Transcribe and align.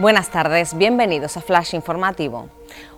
Buenas 0.00 0.30
tardes, 0.30 0.72
bienvenidos 0.78 1.36
a 1.36 1.42
Flash 1.42 1.74
Informativo. 1.74 2.48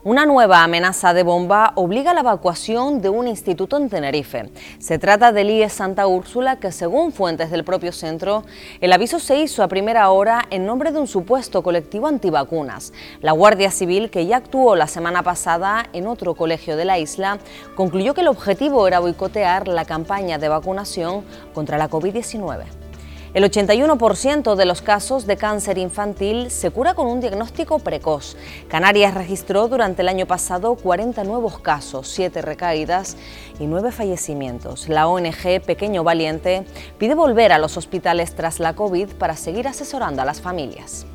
Una 0.04 0.24
nueva 0.24 0.62
amenaza 0.62 1.12
de 1.12 1.24
bomba 1.24 1.72
obliga 1.74 2.12
a 2.12 2.14
la 2.14 2.20
evacuación 2.20 3.02
de 3.02 3.08
un 3.08 3.26
instituto 3.26 3.76
en 3.76 3.90
Tenerife. 3.90 4.52
Se 4.78 5.00
trata 5.00 5.32
del 5.32 5.50
IE 5.50 5.68
Santa 5.68 6.06
Úrsula, 6.06 6.60
que 6.60 6.70
según 6.70 7.10
fuentes 7.10 7.50
del 7.50 7.64
propio 7.64 7.90
centro, 7.90 8.44
el 8.80 8.92
aviso 8.92 9.18
se 9.18 9.36
hizo 9.36 9.64
a 9.64 9.68
primera 9.68 10.08
hora 10.10 10.44
en 10.50 10.64
nombre 10.64 10.92
de 10.92 11.00
un 11.00 11.08
supuesto 11.08 11.64
colectivo 11.64 12.06
antivacunas. 12.06 12.92
La 13.20 13.32
Guardia 13.32 13.72
Civil, 13.72 14.08
que 14.08 14.26
ya 14.26 14.36
actuó 14.36 14.76
la 14.76 14.86
semana 14.86 15.24
pasada 15.24 15.86
en 15.92 16.06
otro 16.06 16.36
colegio 16.36 16.76
de 16.76 16.84
la 16.84 17.00
isla, 17.00 17.40
concluyó 17.74 18.14
que 18.14 18.20
el 18.20 18.28
objetivo 18.28 18.86
era 18.86 19.00
boicotear 19.00 19.66
la 19.66 19.86
campaña 19.86 20.38
de 20.38 20.48
vacunación 20.48 21.24
contra 21.52 21.78
la 21.78 21.90
COVID-19. 21.90 22.81
El 23.34 23.44
81% 23.44 24.56
de 24.56 24.66
los 24.66 24.82
casos 24.82 25.26
de 25.26 25.38
cáncer 25.38 25.78
infantil 25.78 26.50
se 26.50 26.70
cura 26.70 26.92
con 26.92 27.06
un 27.06 27.22
diagnóstico 27.22 27.78
precoz. 27.78 28.36
Canarias 28.68 29.14
registró 29.14 29.68
durante 29.68 30.02
el 30.02 30.08
año 30.08 30.26
pasado 30.26 30.74
40 30.74 31.24
nuevos 31.24 31.58
casos, 31.58 32.08
7 32.08 32.42
recaídas 32.42 33.16
y 33.58 33.64
9 33.64 33.90
fallecimientos. 33.90 34.90
La 34.90 35.08
ONG 35.08 35.62
Pequeño 35.64 36.04
Valiente 36.04 36.66
pide 36.98 37.14
volver 37.14 37.52
a 37.52 37.58
los 37.58 37.78
hospitales 37.78 38.34
tras 38.34 38.60
la 38.60 38.74
COVID 38.74 39.08
para 39.14 39.34
seguir 39.34 39.66
asesorando 39.66 40.20
a 40.20 40.26
las 40.26 40.42
familias. 40.42 41.06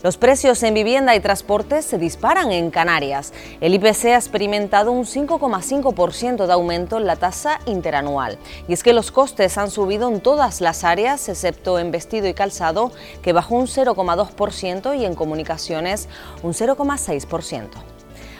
Los 0.00 0.16
precios 0.16 0.62
en 0.62 0.74
vivienda 0.74 1.16
y 1.16 1.20
transporte 1.20 1.82
se 1.82 1.98
disparan 1.98 2.52
en 2.52 2.70
Canarias. 2.70 3.32
El 3.60 3.74
IPC 3.74 4.04
ha 4.06 4.16
experimentado 4.16 4.92
un 4.92 5.04
5,5% 5.04 6.46
de 6.46 6.52
aumento 6.52 6.98
en 6.98 7.06
la 7.06 7.16
tasa 7.16 7.58
interanual. 7.66 8.38
Y 8.68 8.74
es 8.74 8.84
que 8.84 8.92
los 8.92 9.10
costes 9.10 9.58
han 9.58 9.72
subido 9.72 10.08
en 10.08 10.20
todas 10.20 10.60
las 10.60 10.84
áreas, 10.84 11.28
excepto 11.28 11.80
en 11.80 11.90
vestido 11.90 12.28
y 12.28 12.34
calzado, 12.34 12.92
que 13.22 13.32
bajó 13.32 13.56
un 13.56 13.66
0,2% 13.66 14.96
y 14.96 15.04
en 15.04 15.16
comunicaciones 15.16 16.08
un 16.44 16.52
0,6% 16.52 17.97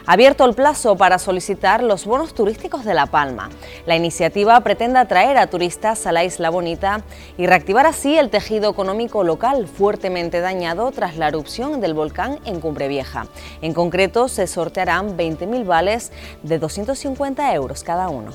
abierto 0.08 0.46
el 0.46 0.54
plazo 0.54 0.96
para 0.96 1.18
solicitar 1.18 1.82
los 1.82 2.06
bonos 2.06 2.32
turísticos 2.32 2.82
de 2.86 2.94
La 2.94 3.04
Palma. 3.06 3.50
La 3.84 3.94
iniciativa 3.94 4.58
pretende 4.62 4.98
atraer 4.98 5.36
a 5.36 5.48
turistas 5.48 6.06
a 6.06 6.12
la 6.12 6.24
Isla 6.24 6.48
Bonita 6.48 7.02
y 7.36 7.46
reactivar 7.46 7.84
así 7.84 8.16
el 8.16 8.30
tejido 8.30 8.70
económico 8.70 9.22
local 9.22 9.68
fuertemente 9.68 10.40
dañado 10.40 10.90
tras 10.92 11.18
la 11.18 11.28
erupción 11.28 11.82
del 11.82 11.92
volcán 11.92 12.38
en 12.46 12.58
Cumbre 12.60 12.88
Vieja. 12.88 13.26
En 13.60 13.74
concreto, 13.74 14.28
se 14.28 14.46
sortearán 14.46 15.18
20.000 15.18 15.66
vales 15.66 16.10
de 16.42 16.58
250 16.58 17.54
euros 17.54 17.84
cada 17.84 18.08
uno. 18.08 18.30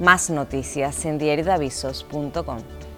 Más 0.00 0.30
noticias 0.30 1.04
en 1.04 1.18
diariodavisos.com. 1.18 2.91